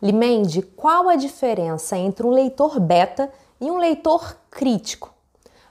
[0.00, 5.12] Limende, qual a diferença entre um leitor beta e um leitor crítico?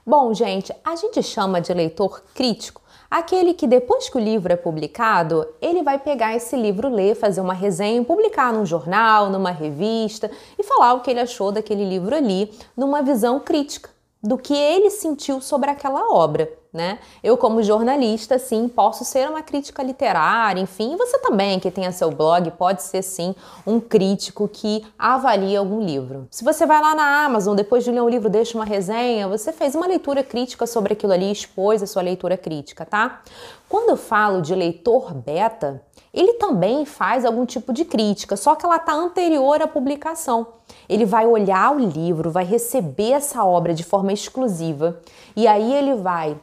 [0.06, 4.56] Bom, gente, a gente chama de leitor crítico aquele que depois que o livro é
[4.56, 10.30] publicado, ele vai pegar esse livro, ler, fazer uma resenha, publicar num jornal, numa revista
[10.58, 13.90] e falar o que ele achou daquele livro ali, numa visão crítica
[14.22, 16.98] do que ele sentiu sobre aquela obra né?
[17.22, 22.10] Eu, como jornalista, sim, posso ser uma crítica literária, enfim, você também, que tenha seu
[22.10, 23.34] blog, pode ser sim
[23.66, 26.28] um crítico que avalia algum livro.
[26.30, 29.52] Se você vai lá na Amazon, depois de ler um livro, deixa uma resenha, você
[29.52, 33.22] fez uma leitura crítica sobre aquilo ali, expôs a sua leitura crítica, tá?
[33.68, 35.82] Quando eu falo de leitor beta,
[36.12, 40.46] ele também faz algum tipo de crítica, só que ela está anterior à publicação.
[40.88, 45.00] Ele vai olhar o livro, vai receber essa obra de forma exclusiva
[45.36, 46.38] e aí ele vai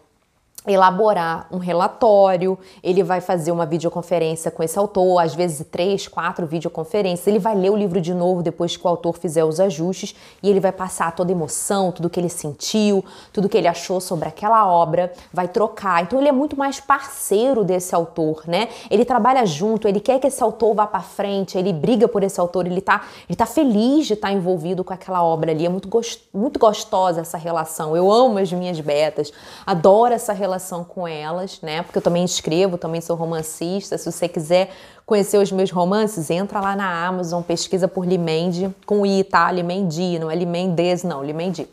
[0.67, 6.45] elaborar um relatório, ele vai fazer uma videoconferência com esse autor, às vezes três, quatro
[6.47, 10.15] videoconferências, ele vai ler o livro de novo depois que o autor fizer os ajustes
[10.41, 14.01] e ele vai passar toda a emoção, tudo que ele sentiu, tudo que ele achou
[14.01, 16.03] sobre aquela obra, vai trocar.
[16.03, 18.69] Então ele é muito mais parceiro desse autor, né?
[18.89, 22.39] Ele trabalha junto, ele quer que esse autor vá para frente, ele briga por esse
[22.39, 25.65] autor, ele tá, ele tá feliz de estar tá envolvido com aquela obra ali.
[25.65, 27.95] É muito, gost, muito gostosa essa relação.
[27.95, 29.31] Eu amo as minhas betas,
[29.65, 31.83] adoro essa relação relação com elas, né?
[31.83, 33.97] Porque eu também escrevo, também sou romancista.
[33.97, 34.71] Se você quiser
[35.05, 39.51] conhecer os meus romances, entra lá na Amazon, pesquisa por Limendi, com I, tá?
[39.51, 41.67] Limendi, não é Limendes, não, Limendi.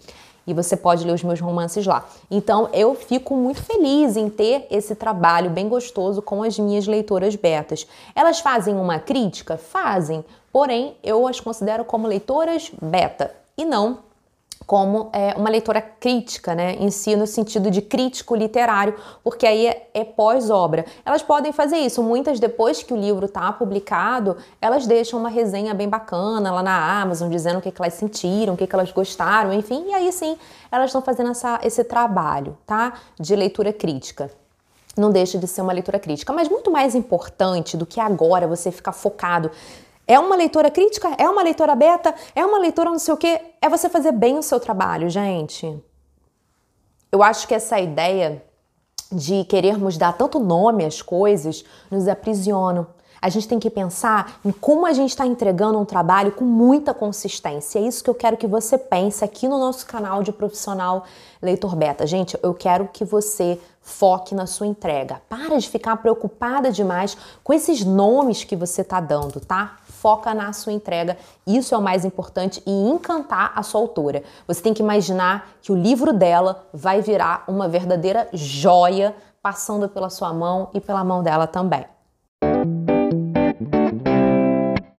[0.44, 2.04] E você pode ler os meus romances lá.
[2.28, 7.36] Então, eu fico muito feliz em ter esse trabalho bem gostoso com as minhas leitoras
[7.36, 7.86] betas.
[8.14, 9.56] Elas fazem uma crítica?
[9.56, 10.24] Fazem.
[10.52, 13.98] Porém, eu as considero como leitoras beta e não
[14.66, 19.66] como é, uma leitora crítica, né, em si, no sentido de crítico literário, porque aí
[19.66, 20.84] é, é pós-obra.
[21.04, 25.74] Elas podem fazer isso, muitas depois que o livro está publicado, elas deixam uma resenha
[25.74, 28.92] bem bacana lá na Amazon, dizendo o que, que elas sentiram, o que, que elas
[28.92, 30.36] gostaram, enfim, e aí sim,
[30.70, 34.30] elas estão fazendo essa, esse trabalho, tá, de leitura crítica
[34.94, 36.32] não deixa de ser uma leitura crítica.
[36.32, 39.50] Mas muito mais importante do que agora você ficar focado
[40.06, 41.14] é uma leitora crítica?
[41.18, 42.14] É uma leitora beta?
[42.34, 43.40] É uma leitora não sei o quê?
[43.60, 45.80] É você fazer bem o seu trabalho, gente.
[47.10, 48.42] Eu acho que essa ideia
[49.10, 52.88] de querermos dar tanto nome às coisas nos aprisiona.
[53.20, 56.92] A gente tem que pensar em como a gente está entregando um trabalho com muita
[56.92, 57.78] consistência.
[57.78, 61.04] É isso que eu quero que você pense aqui no nosso canal de profissional
[61.40, 62.04] leitor beta.
[62.04, 65.22] Gente, eu quero que você foque na sua entrega.
[65.28, 69.76] Para de ficar preocupada demais com esses nomes que você está dando, tá?
[70.02, 71.16] Foca na sua entrega.
[71.46, 74.24] Isso é o mais importante e encantar a sua autora.
[74.48, 80.10] Você tem que imaginar que o livro dela vai virar uma verdadeira joia passando pela
[80.10, 81.84] sua mão e pela mão dela também.